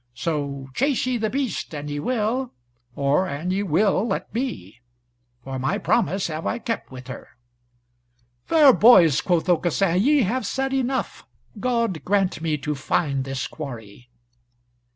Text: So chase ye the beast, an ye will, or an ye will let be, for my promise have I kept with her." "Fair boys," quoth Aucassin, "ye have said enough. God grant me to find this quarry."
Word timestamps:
So 0.15 0.67
chase 0.73 1.05
ye 1.05 1.17
the 1.17 1.29
beast, 1.29 1.75
an 1.75 1.87
ye 1.87 1.99
will, 1.99 2.53
or 2.95 3.27
an 3.27 3.51
ye 3.51 3.61
will 3.61 4.07
let 4.07 4.33
be, 4.33 4.79
for 5.43 5.59
my 5.59 5.77
promise 5.77 6.25
have 6.25 6.47
I 6.47 6.57
kept 6.57 6.89
with 6.89 7.05
her." 7.05 7.27
"Fair 8.47 8.73
boys," 8.73 9.21
quoth 9.21 9.47
Aucassin, 9.47 10.01
"ye 10.01 10.23
have 10.23 10.47
said 10.47 10.73
enough. 10.73 11.23
God 11.59 12.03
grant 12.03 12.41
me 12.41 12.57
to 12.57 12.73
find 12.73 13.25
this 13.25 13.45
quarry." 13.45 14.09